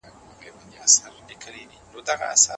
[0.95, 2.47] سړکونه ټول پاخه نه دي.